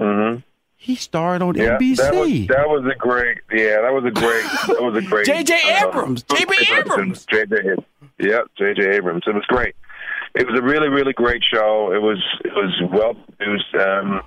Hmm 0.00 0.36
He 0.76 0.94
starred 0.96 1.42
on 1.42 1.54
Yeah, 1.56 1.76
NBC. 1.78 1.96
that 1.96 2.14
was 2.14 2.46
that 2.48 2.68
was 2.68 2.84
a 2.90 2.96
great. 2.96 3.38
Yeah, 3.52 3.82
that 3.82 3.92
was 3.92 4.04
a 4.06 4.10
great. 4.10 4.44
That 4.68 4.82
was 4.82 4.96
a 4.96 5.06
great. 5.06 5.26
J.J. 5.26 5.54
um, 5.54 5.88
Abrams. 5.88 6.22
J.B. 6.22 6.54
Abrams. 6.72 7.26
J.J. 7.26 7.56
Yeah, 8.18 8.40
J.J. 8.58 8.96
Abrams. 8.96 9.24
It 9.26 9.34
was 9.34 9.44
great. 9.46 9.74
It 10.34 10.46
was 10.46 10.58
a 10.58 10.62
really, 10.62 10.88
really 10.88 11.12
great 11.12 11.42
show. 11.44 11.92
It 11.92 12.00
was 12.00 12.22
it 12.44 12.52
was 12.54 12.72
well 12.92 13.14
produced, 13.14 13.74
um, 13.74 14.22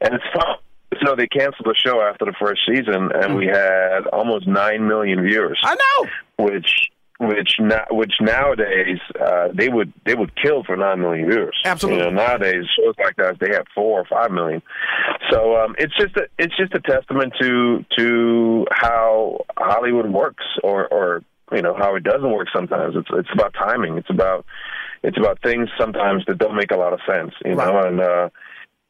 and 0.00 0.14
it's 0.14 0.24
fun. 0.34 0.56
So 1.04 1.14
they 1.16 1.26
canceled 1.26 1.66
the 1.66 1.74
show 1.76 2.00
after 2.00 2.24
the 2.24 2.32
first 2.40 2.60
season, 2.68 3.10
and 3.14 3.36
we 3.36 3.46
had 3.46 4.06
almost 4.12 4.46
nine 4.46 4.86
million 4.88 5.22
viewers, 5.24 5.58
I 5.62 5.74
know. 5.74 6.44
which 6.46 6.90
which 7.18 7.56
na- 7.58 7.86
which 7.90 8.14
nowadays 8.20 8.98
uh, 9.20 9.48
they 9.54 9.68
would 9.68 9.92
they 10.04 10.14
would 10.14 10.32
kill 10.40 10.64
for 10.64 10.76
nine 10.76 11.00
million 11.00 11.28
viewers. 11.28 11.58
Absolutely. 11.64 12.04
You 12.04 12.10
know, 12.10 12.16
nowadays 12.16 12.64
shows 12.76 12.94
like 12.98 13.16
that 13.16 13.38
they 13.40 13.54
have 13.54 13.66
four 13.74 14.00
or 14.00 14.04
five 14.04 14.30
million. 14.30 14.62
So 15.30 15.56
um, 15.56 15.74
it's 15.78 15.96
just 15.96 16.16
a, 16.16 16.26
it's 16.38 16.56
just 16.56 16.74
a 16.74 16.80
testament 16.80 17.32
to 17.40 17.84
to 17.98 18.66
how 18.70 19.44
Hollywood 19.56 20.10
works, 20.10 20.44
or 20.62 20.86
or 20.88 21.22
you 21.52 21.62
know 21.62 21.74
how 21.74 21.94
it 21.94 22.04
doesn't 22.04 22.30
work 22.30 22.48
sometimes. 22.54 22.96
It's 22.96 23.08
it's 23.12 23.32
about 23.32 23.54
timing. 23.54 23.96
It's 23.96 24.10
about 24.10 24.44
it's 25.02 25.16
about 25.16 25.40
things 25.42 25.68
sometimes 25.78 26.24
that 26.26 26.38
don't 26.38 26.56
make 26.56 26.70
a 26.70 26.76
lot 26.76 26.92
of 26.92 27.00
sense. 27.06 27.32
You 27.44 27.54
know, 27.54 27.80
and 27.80 28.00
uh, 28.00 28.28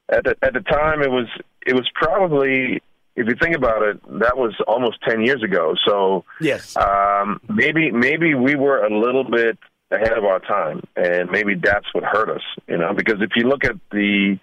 at 0.08 0.24
the 0.24 0.36
at 0.42 0.52
the 0.52 0.60
time 0.60 1.02
it 1.02 1.10
was 1.10 1.26
it 1.64 1.74
was 1.74 1.88
probably 1.94 2.82
if 3.16 3.26
you 3.26 3.34
think 3.40 3.56
about 3.56 3.82
it, 3.82 4.00
that 4.20 4.36
was 4.36 4.54
almost 4.66 4.98
ten 5.08 5.22
years 5.24 5.42
ago. 5.42 5.74
So 5.86 6.24
Yes. 6.40 6.76
um, 6.76 7.40
maybe 7.48 7.90
maybe 7.90 8.34
we 8.34 8.54
were 8.54 8.84
a 8.84 8.90
little 8.98 9.24
bit 9.24 9.58
ahead 9.90 10.12
of 10.18 10.24
our 10.24 10.40
time, 10.40 10.82
and 10.96 11.30
maybe 11.30 11.54
that's 11.54 11.86
what 11.94 12.04
hurt 12.04 12.28
us. 12.28 12.42
You 12.68 12.78
know, 12.78 12.92
because 12.94 13.20
if 13.22 13.30
you 13.36 13.48
look 13.48 13.64
at 13.64 13.76
the 13.90 14.38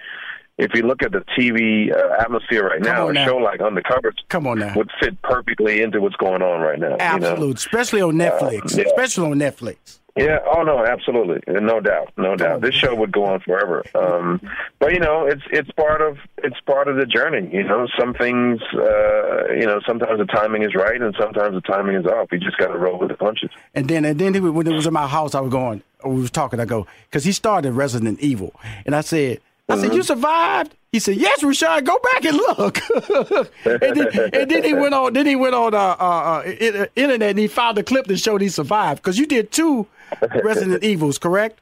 if 0.57 0.71
you 0.75 0.83
look 0.83 1.01
at 1.03 1.11
the 1.11 1.23
TV 1.37 1.91
uh, 1.95 2.21
atmosphere 2.21 2.65
right 2.67 2.81
Come 2.83 3.13
now, 3.13 3.21
a 3.21 3.25
show 3.25 3.37
like 3.37 3.59
Undercover 3.61 4.13
Come 4.29 4.47
on 4.47 4.59
now. 4.59 4.73
would 4.75 4.89
fit 4.99 5.21
perfectly 5.23 5.81
into 5.81 5.99
what's 6.01 6.15
going 6.17 6.41
on 6.41 6.61
right 6.61 6.79
now. 6.79 6.95
Absolute, 6.99 7.39
You 7.39 7.45
know? 7.47 7.51
especially 7.53 8.01
on 8.01 8.13
Netflix. 8.15 8.77
yeah. 8.77 8.83
Especially 8.85 9.25
on 9.31 9.37
Netflix. 9.39 9.99
Yeah. 10.15 10.37
Oh 10.55 10.61
no, 10.61 10.85
absolutely, 10.85 11.41
no 11.47 11.79
doubt, 11.79 12.13
no 12.17 12.35
doubt. 12.35 12.61
This 12.61 12.75
show 12.75 12.93
would 12.93 13.11
go 13.11 13.25
on 13.25 13.39
forever. 13.39 13.81
Um, 13.95 14.39
but 14.77 14.93
you 14.93 14.99
know, 14.99 15.25
it's 15.25 15.41
it's 15.49 15.71
part 15.71 16.01
of 16.01 16.17
it's 16.43 16.59
part 16.67 16.87
of 16.87 16.97
the 16.97 17.07
journey. 17.07 17.49
You 17.51 17.63
know, 17.63 17.87
some 17.99 18.13
things, 18.13 18.61
uh, 18.75 19.51
you 19.53 19.65
know, 19.65 19.79
sometimes 19.87 20.19
the 20.19 20.25
timing 20.27 20.61
is 20.61 20.75
right, 20.75 21.01
and 21.01 21.15
sometimes 21.19 21.55
the 21.55 21.61
timing 21.61 21.95
is 21.95 22.05
off. 22.05 22.27
You 22.31 22.37
just 22.37 22.57
got 22.57 22.67
to 22.67 22.77
roll 22.77 22.99
with 22.99 23.09
the 23.09 23.15
punches. 23.17 23.49
And 23.73 23.87
then, 23.87 24.05
and 24.05 24.19
then 24.19 24.53
when 24.53 24.67
it 24.67 24.73
was 24.73 24.85
in 24.85 24.93
my 24.93 25.07
house, 25.07 25.33
I 25.33 25.39
was 25.39 25.51
going. 25.51 25.81
We 26.05 26.21
was 26.21 26.29
talking. 26.29 26.59
I 26.59 26.65
go 26.65 26.85
because 27.09 27.23
he 27.23 27.31
started 27.31 27.71
Resident 27.71 28.19
Evil, 28.19 28.53
and 28.85 28.95
I 28.95 29.01
said, 29.01 29.39
I 29.73 29.81
said, 29.81 29.93
you 29.95 30.03
survived. 30.03 30.75
He 30.91 30.99
said, 30.99 31.15
yes, 31.17 31.41
Rashad. 31.43 31.85
Go 31.85 31.99
back 31.99 32.25
and 32.25 32.37
look. 32.37 32.77
and, 33.65 33.95
then, 33.95 34.29
and 34.33 34.51
then 34.51 34.63
he 34.63 34.73
went 34.73 34.93
on. 34.93 35.13
Then 35.13 35.25
he 35.25 35.35
went 35.35 35.55
on 35.55 35.73
uh, 35.73 35.77
uh, 35.77 36.43
uh, 36.45 36.85
internet 36.95 37.31
and 37.31 37.39
he 37.39 37.47
found 37.47 37.77
a 37.79 37.83
clip 37.83 38.05
that 38.07 38.17
showed 38.17 38.41
he 38.41 38.49
survived 38.49 39.01
because 39.01 39.17
you 39.17 39.25
did 39.25 39.51
two 39.51 39.87
Resident 40.43 40.83
Evils, 40.83 41.17
correct? 41.17 41.59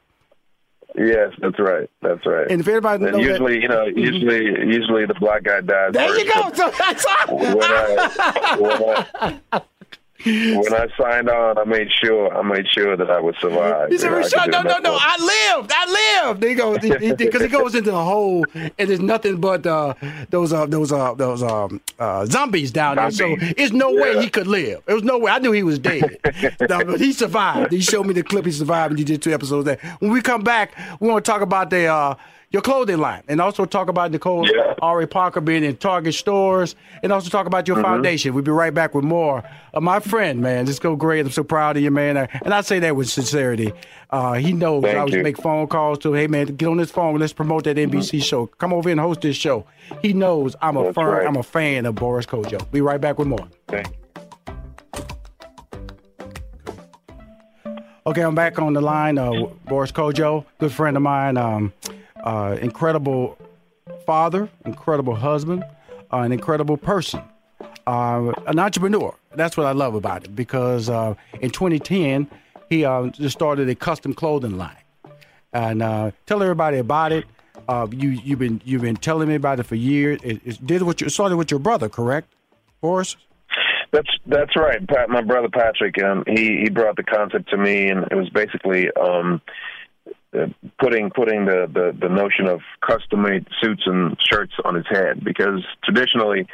Yes, 0.94 1.32
that's 1.38 1.58
right. 1.58 1.88
That's 2.02 2.26
right. 2.26 2.50
And 2.50 2.60
if 2.60 2.68
everybody 2.68 3.02
And 3.04 3.12
know 3.12 3.18
that- 3.18 3.26
usually, 3.26 3.62
you 3.62 3.68
know, 3.68 3.84
usually, 3.86 4.44
usually 4.74 5.06
the 5.06 5.14
black 5.14 5.42
guy 5.44 5.62
dies. 5.62 5.94
There 5.94 6.06
first, 6.08 6.24
you 6.24 6.32
go. 6.34 6.52
So 6.52 6.70
that's 6.78 7.06
When 7.30 7.62
I, 7.62 8.56
when 8.58 9.40
I 9.52 9.62
when 10.24 10.74
I 10.74 10.86
signed 10.96 11.28
on, 11.28 11.58
I 11.58 11.64
made 11.64 11.88
sure 11.90 12.34
I 12.36 12.42
made 12.42 12.66
sure 12.68 12.96
that 12.96 13.10
I 13.10 13.20
would 13.20 13.36
survive. 13.36 13.90
He 13.90 13.98
said, 13.98 14.06
You 14.06 14.10
know, 14.12 14.18
I 14.18 14.22
could 14.22 14.32
Rashad, 14.32 14.50
no, 14.50 14.62
no, 14.62 14.78
no. 14.78 14.96
I 15.00 15.56
lived, 15.56 15.72
I 15.74 16.28
lived. 16.28 16.42
He 16.42 16.54
goes 16.54 16.78
because 17.16 17.42
he, 17.42 17.48
goes 17.48 17.74
into 17.74 17.94
a 17.94 18.04
hole, 18.04 18.44
and 18.54 18.72
there's 18.76 19.00
nothing 19.00 19.40
but 19.40 19.66
uh, 19.66 19.94
those 20.30 20.52
uh, 20.52 20.66
those 20.66 20.92
uh, 20.92 21.14
those 21.14 21.42
um, 21.42 21.80
uh, 21.98 22.24
zombies 22.26 22.70
down 22.70 22.96
there. 22.96 23.10
So 23.10 23.36
it's 23.40 23.72
no 23.72 23.92
way 23.92 24.20
he 24.20 24.30
could 24.30 24.46
live. 24.46 24.82
There 24.86 24.94
was 24.94 25.04
no 25.04 25.18
way. 25.18 25.32
I 25.32 25.38
knew 25.38 25.52
he 25.52 25.62
was 25.62 25.78
dead, 25.78 26.18
No, 26.60 26.84
but 26.84 27.00
he 27.00 27.12
survived. 27.12 27.72
He 27.72 27.80
showed 27.80 28.06
me 28.06 28.14
the 28.14 28.22
clip. 28.22 28.46
He 28.46 28.52
survived, 28.52 28.92
and 28.92 28.98
he 28.98 29.04
did 29.04 29.22
two 29.22 29.32
episodes 29.32 29.64
there. 29.66 29.78
When 29.98 30.10
we 30.10 30.20
come 30.20 30.42
back, 30.42 30.72
we 31.00 31.08
want 31.08 31.24
to 31.24 31.30
talk 31.30 31.42
about 31.42 31.70
the. 31.70 32.16
Your 32.52 32.60
clothing 32.60 32.98
line, 32.98 33.22
and 33.28 33.40
also 33.40 33.64
talk 33.64 33.88
about 33.88 34.10
Nicole 34.10 34.46
Yeah. 34.46 34.74
Ari 34.82 35.06
Parker 35.06 35.40
being 35.40 35.64
in 35.64 35.74
Target 35.76 36.12
stores, 36.12 36.76
and 37.02 37.10
also 37.10 37.30
talk 37.30 37.46
about 37.46 37.64
Mm-hmm. 37.64 37.74
your 37.76 37.82
foundation. 37.82 38.34
We'll 38.34 38.44
be 38.44 38.50
right 38.50 38.74
back 38.74 38.94
with 38.94 39.04
more. 39.04 39.42
Uh, 39.72 39.80
my 39.80 40.00
friend, 40.00 40.40
man, 40.42 40.66
just 40.66 40.82
go 40.82 40.94
great. 40.94 41.24
I'm 41.24 41.30
so 41.32 41.44
proud 41.44 41.78
of 41.78 41.82
you, 41.82 41.90
man. 41.90 42.16
Uh, 42.18 42.26
And 42.44 42.52
I 42.52 42.60
say 42.60 42.78
that 42.80 42.94
with 42.94 43.08
sincerity. 43.08 43.72
Uh, 44.10 44.34
he 44.34 44.52
knows 44.52 44.82
Thank 44.82 44.96
I 44.96 45.00
always 45.00 45.14
make 45.22 45.40
phone 45.40 45.66
calls 45.66 45.98
to, 46.00 46.12
him. 46.12 46.20
hey 46.20 46.26
man, 46.26 46.46
get 46.56 46.68
on 46.68 46.76
this 46.76 46.90
phone. 46.90 47.18
Let's 47.18 47.32
promote 47.32 47.64
that 47.64 47.78
NBC 47.78 48.22
show. 48.22 48.46
Come 48.46 48.74
over 48.74 48.90
and 48.90 49.00
host 49.00 49.22
this 49.22 49.36
show. 49.36 49.64
He 50.02 50.12
knows 50.12 50.54
I'm 50.60 50.76
a 50.76 50.80
Mm-hmm. 50.80 50.86
That's 50.88 50.94
fan. 50.96 51.06
right. 51.06 51.26
I'm 51.26 51.36
a 51.36 51.42
fan 51.42 51.86
of 51.86 51.94
Boris 51.94 52.26
Kodjoe. 52.26 52.70
Be 52.70 52.82
right 52.82 53.00
back 53.00 53.18
with 53.18 53.28
more. 53.28 53.48
Thank 53.68 53.86
you. 53.88 53.92
Okay, 58.04 58.22
I'm 58.22 58.34
back 58.34 58.58
on 58.58 58.72
the 58.74 58.80
line. 58.80 59.16
Uh, 59.16 59.46
Boris 59.66 59.92
Kodjoe, 59.92 60.44
good 60.58 60.72
friend 60.72 60.96
of 60.96 61.02
mine, 61.04 61.36
um, 61.36 61.72
uh, 62.22 62.56
incredible 62.60 63.38
father, 64.06 64.48
incredible 64.64 65.14
husband, 65.14 65.64
uh, 66.12 66.18
an 66.18 66.32
incredible 66.32 66.76
person, 66.76 67.22
uh, 67.86 68.32
an 68.46 68.58
entrepreneur. 68.58 69.14
That's 69.34 69.56
what 69.56 69.66
I 69.66 69.72
love 69.72 69.94
about 69.94 70.24
it 70.24 70.36
because 70.36 70.88
uh, 70.88 71.14
in 71.40 71.50
2010, 71.50 72.28
he 72.68 72.84
uh, 72.84 73.08
just 73.08 73.36
started 73.36 73.68
a 73.68 73.74
custom 73.74 74.14
clothing 74.14 74.56
line. 74.56 74.76
And 75.52 75.82
uh, 75.82 76.12
tell 76.26 76.42
everybody 76.42 76.78
about 76.78 77.12
it. 77.12 77.26
You 77.90 78.10
you've 78.10 78.38
been 78.38 78.60
you've 78.64 78.82
been 78.82 78.96
telling 78.96 79.28
me 79.28 79.34
about 79.34 79.60
it 79.60 79.64
for 79.64 79.76
years. 79.76 80.20
It, 80.22 80.40
it 80.44 80.66
did 80.66 80.82
what 80.82 81.00
you 81.00 81.08
started 81.08 81.36
with 81.36 81.50
your 81.50 81.60
brother, 81.60 81.88
correct, 81.88 82.28
Boris? 82.80 83.16
That's 83.92 84.08
that's 84.26 84.56
right. 84.56 84.86
Pat, 84.88 85.10
my 85.10 85.20
brother 85.20 85.48
Patrick, 85.48 86.02
um, 86.02 86.24
he 86.26 86.60
he 86.62 86.70
brought 86.70 86.96
the 86.96 87.02
concept 87.02 87.50
to 87.50 87.56
me, 87.56 87.88
and 87.88 88.06
it 88.10 88.14
was 88.14 88.30
basically 88.30 88.90
um, 88.92 89.40
putting 90.78 91.10
putting 91.10 91.44
the, 91.44 91.68
the 91.72 91.96
the 91.98 92.08
notion 92.08 92.46
of 92.46 92.60
custom 92.80 93.22
made 93.22 93.46
suits 93.60 93.82
and 93.86 94.16
shirts 94.20 94.52
on 94.64 94.76
its 94.76 94.88
head. 94.88 95.22
Because 95.24 95.64
traditionally, 95.84 96.46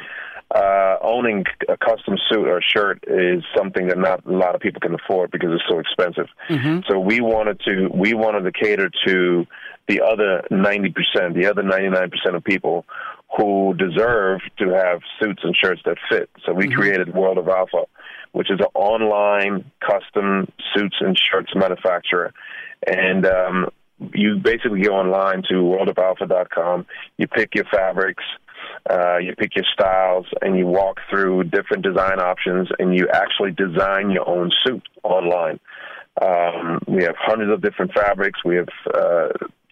uh, 0.53 0.97
owning 1.01 1.45
a 1.67 1.77
custom 1.77 2.17
suit 2.29 2.47
or 2.47 2.61
shirt 2.61 3.03
is 3.07 3.43
something 3.55 3.87
that 3.87 3.97
not 3.97 4.25
a 4.25 4.31
lot 4.31 4.55
of 4.55 4.61
people 4.61 4.81
can 4.81 4.95
afford 4.95 5.31
because 5.31 5.49
it's 5.51 5.63
so 5.69 5.79
expensive. 5.79 6.27
So 6.89 6.99
we 6.99 7.21
wanted 7.21 7.59
to 7.61 7.89
we 7.93 8.13
wanted 8.13 8.41
to 8.41 8.51
cater 8.51 8.89
to 9.07 9.45
the 9.87 10.01
other 10.01 10.43
ninety 10.51 10.89
percent, 10.91 11.35
the 11.35 11.47
other 11.47 11.63
ninety 11.63 11.89
nine 11.89 12.09
percent 12.09 12.35
of 12.35 12.43
people 12.43 12.85
who 13.37 13.75
deserve 13.75 14.41
to 14.57 14.69
have 14.69 15.01
suits 15.21 15.41
and 15.43 15.55
shirts 15.55 15.81
that 15.85 15.97
fit. 16.09 16.29
So 16.45 16.53
we 16.53 16.67
created 16.75 17.13
World 17.13 17.37
of 17.37 17.47
Alpha, 17.47 17.85
which 18.31 18.49
is 18.49 18.59
an 18.59 18.65
online 18.73 19.71
custom 19.79 20.51
suits 20.73 20.95
and 20.99 21.15
shirts 21.17 21.51
manufacturer. 21.55 22.33
And 22.85 23.25
um, 23.25 23.69
you 24.13 24.37
basically 24.37 24.81
go 24.81 24.93
online 24.93 25.43
to 25.49 25.55
worldofalpha.com, 25.55 26.85
you 27.17 27.27
pick 27.27 27.55
your 27.55 27.65
fabrics, 27.65 28.23
uh, 28.89 29.17
you 29.17 29.35
pick 29.35 29.55
your 29.55 29.65
styles, 29.73 30.25
and 30.41 30.57
you 30.57 30.65
walk 30.65 30.99
through 31.09 31.45
different 31.45 31.83
design 31.83 32.19
options, 32.19 32.69
and 32.79 32.95
you 32.95 33.07
actually 33.13 33.51
design 33.51 34.09
your 34.09 34.27
own 34.27 34.51
suit 34.65 34.83
online. 35.03 35.59
Um, 36.21 36.79
we 36.87 37.03
have 37.03 37.15
hundreds 37.17 37.51
of 37.51 37.61
different 37.61 37.93
fabrics. 37.93 38.43
We 38.43 38.55
have 38.57 38.67
uh, 38.93 39.29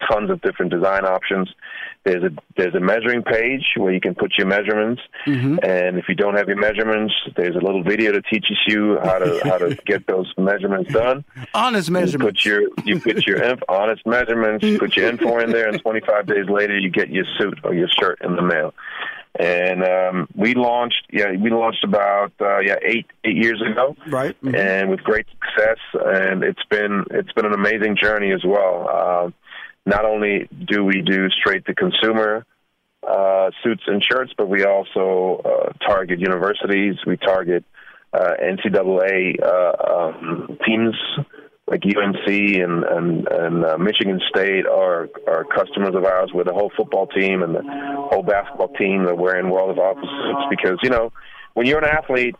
tons 0.10 0.30
of 0.30 0.42
different 0.42 0.72
design 0.72 1.06
options. 1.06 1.50
There's 2.04 2.24
a 2.24 2.30
there's 2.56 2.74
a 2.76 2.80
measuring 2.80 3.24
page 3.24 3.66
where 3.76 3.92
you 3.94 4.00
can 4.00 4.16
put 4.16 4.34
your 4.38 4.48
measurements, 4.48 5.02
Mm-hmm. 5.26 5.58
and 5.64 5.98
if 5.98 6.06
you 6.08 6.16
don't 6.16 6.36
have 6.38 6.48
your 6.48 6.56
measurements, 6.58 7.14
there's 7.36 7.56
a 7.56 7.60
little 7.60 7.84
video 7.84 8.14
that 8.14 8.26
teaches 8.28 8.58
you 8.66 8.98
how 9.04 9.20
to 9.20 9.42
how 9.44 9.58
to 9.58 9.76
get 9.86 10.08
those 10.08 10.32
measurements 10.38 10.92
done. 10.94 11.26
Honest 11.54 11.90
You 11.90 12.18
put 12.20 12.46
your 12.46 12.62
you 12.86 13.00
put 13.02 13.26
your 13.28 13.42
inf- 13.44 13.64
honest 13.68 14.06
measurements, 14.06 14.64
you 14.64 14.80
put 14.80 14.96
your 14.96 15.10
info 15.10 15.40
in 15.40 15.52
there, 15.52 15.68
and 15.68 15.82
25 15.82 16.28
days 16.28 16.46
later 16.48 16.78
you 16.78 16.90
get 16.90 17.10
your 17.10 17.26
suit 17.38 17.60
or 17.66 17.74
your 17.74 17.90
shirt 18.00 18.20
in 18.24 18.36
the 18.38 18.42
mail. 18.42 18.74
And 19.40 19.84
um, 19.84 20.28
we 20.34 20.56
launched, 20.56 21.04
yeah, 21.12 21.32
we 21.32 21.52
launched 21.52 21.84
about 21.84 22.32
uh, 22.42 22.60
yeah 22.60 22.78
eight 22.82 23.06
eight 23.24 23.36
years 23.36 23.62
ago, 23.62 23.96
Right. 24.08 24.36
Mhm. 24.42 24.56
and 24.58 24.90
with 24.90 25.02
great 25.04 25.28
success. 25.30 25.78
And 25.94 26.44
it's 26.44 26.64
been 26.70 27.04
it's 27.12 27.32
been 27.34 27.46
an 27.46 27.54
amazing 27.54 27.98
journey 28.02 28.32
as 28.32 28.44
well. 28.46 28.88
Uh, 28.90 29.32
not 29.88 30.04
only 30.04 30.50
do 30.66 30.84
we 30.84 31.02
do 31.02 31.30
straight 31.30 31.66
to 31.66 31.74
consumer 31.74 32.46
uh, 33.08 33.50
suits 33.64 33.84
and 33.88 34.04
shirts, 34.04 34.34
but 34.38 34.50
we 34.50 34.66
also 34.66 35.42
uh, 35.46 35.72
target 35.88 36.20
universities. 36.20 36.96
We 37.08 37.16
target 37.16 37.64
uh, 38.14 38.34
NCAA 38.44 39.42
uh, 39.42 40.10
um, 40.10 40.58
teams 40.66 40.96
like 41.68 41.84
UNC 41.86 42.28
and 42.28 42.84
and, 42.84 43.28
and 43.30 43.66
uh, 43.66 43.78
Michigan 43.78 44.20
State 44.30 44.66
are 44.66 45.08
are 45.26 45.46
customers 45.46 45.96
of 45.96 46.04
ours. 46.04 46.32
With 46.34 46.48
the 46.48 46.54
whole 46.54 46.72
football 46.76 47.08
team 47.08 47.42
and 47.42 47.56
the 47.56 47.64
whole 48.12 48.24
basketball 48.24 48.74
team 48.74 49.06
that 49.06 49.18
we're 49.18 49.38
in 49.38 49.50
World 49.50 49.72
of 49.72 49.78
Alpha 49.78 50.02
suits 50.02 50.48
because 50.50 50.80
you 50.84 50.90
know 50.90 51.14
when 51.54 51.66
you're 51.66 51.80
an 51.80 51.90
athlete, 51.90 52.36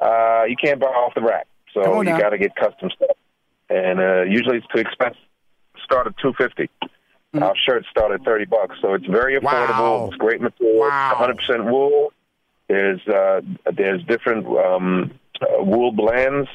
uh, 0.00 0.42
you 0.48 0.56
can't 0.56 0.80
buy 0.80 0.88
off 0.88 1.14
the 1.14 1.22
rack, 1.22 1.46
so 1.72 2.02
you 2.02 2.18
got 2.18 2.30
to 2.30 2.38
get 2.38 2.56
custom 2.56 2.90
stuff, 2.96 3.16
and 3.68 4.00
uh, 4.00 4.22
usually 4.22 4.56
it's 4.56 4.66
too 4.74 4.80
expensive. 4.80 5.22
Start 5.90 6.06
at 6.06 6.16
two 6.18 6.32
fifty. 6.38 6.70
Our 7.34 7.54
shirts 7.66 7.88
start 7.90 8.12
at 8.12 8.24
thirty 8.24 8.44
bucks, 8.44 8.76
so 8.80 8.94
it's 8.94 9.06
very 9.06 9.34
affordable. 9.38 9.42
Wow. 9.42 10.06
It's 10.06 10.16
great 10.16 10.40
material. 10.40 10.78
One 10.78 10.90
hundred 10.90 11.38
percent 11.38 11.64
wool. 11.64 12.12
There's 12.68 13.00
uh, 13.08 13.40
there's 13.72 14.04
different 14.04 14.46
um, 14.46 15.10
uh, 15.40 15.64
wool 15.64 15.90
blends. 15.90 16.48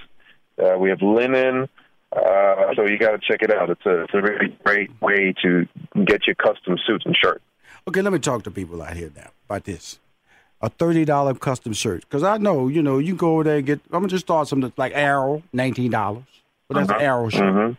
Uh, 0.58 0.78
we 0.78 0.90
have 0.90 1.02
linen. 1.02 1.68
Uh, 2.16 2.74
so 2.78 2.86
you 2.86 2.98
got 2.98 3.12
to 3.12 3.18
check 3.18 3.42
it 3.42 3.52
out. 3.52 3.70
It's 3.70 3.86
a 3.86 4.04
it's 4.04 4.14
a 4.14 4.22
really 4.22 4.58
great 4.64 4.90
way 5.02 5.34
to 5.42 5.68
get 6.06 6.28
your 6.28 6.36
custom 6.36 6.78
suits 6.88 7.06
and 7.06 7.14
shirts. 7.22 7.44
Okay, 7.90 8.02
let 8.02 8.14
me 8.14 8.20
talk 8.20 8.44
to 8.44 8.52
people 8.52 8.82
out 8.82 8.96
here 8.96 9.12
now 9.16 9.32
about 9.50 9.66
this. 9.66 10.00
A 10.62 10.70
thirty 10.70 11.04
dollar 11.04 11.34
custom 11.34 11.74
shirt, 11.74 12.02
because 12.02 12.24
I 12.24 12.38
know 12.38 12.70
you 12.70 12.82
know 12.82 13.00
you 13.00 13.16
go 13.16 13.34
over 13.34 13.44
there 13.44 13.58
and 13.58 13.66
get. 13.66 13.82
I'm 13.92 14.00
gonna 14.00 14.08
just 14.08 14.26
start 14.26 14.48
something 14.48 14.72
like 14.78 14.94
Arrow, 14.96 15.44
nineteen 15.52 15.92
dollars. 15.92 16.24
But 16.70 16.78
that's 16.78 16.90
an 16.90 17.02
Arrow 17.02 17.30
shirt. 17.30 17.76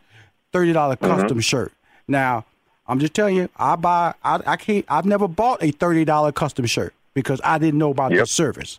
Thirty 0.57 0.73
dollar 0.73 0.97
mm-hmm. 0.97 1.21
custom 1.21 1.41
shirt. 1.41 1.71
Now, 2.09 2.47
I'm 2.89 2.99
just 2.99 3.13
telling 3.13 3.37
you, 3.37 3.51
I 3.59 3.77
buy. 3.77 4.15
I, 4.25 4.41
I 4.47 4.57
can't. 4.57 4.87
I've 4.89 5.05
never 5.05 5.29
bought 5.29 5.63
a 5.63 5.71
thirty 5.71 6.07
dollar 6.07 6.33
custom 6.33 6.65
shirt 6.65 6.95
because 7.13 7.43
I 7.45 7.59
didn't 7.59 7.79
know 7.79 7.91
about 7.91 8.11
the 8.11 8.25
service. 8.25 8.79